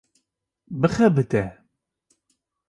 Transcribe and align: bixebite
bixebite 0.79 1.43